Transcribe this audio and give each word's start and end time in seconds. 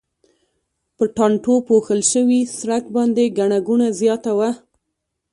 په 0.95 1.03
ټانټو 1.15 1.55
پوښل 1.67 2.01
شوي 2.11 2.41
سړک 2.57 2.83
باندې 2.95 3.33
ګڼه 3.37 3.59
ګوڼه 3.67 3.87
زیاته 3.99 4.31
وه. 4.37 4.49